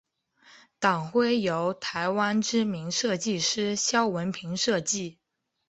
[0.79, 5.19] 党徽由台湾知名设计师萧文平设计。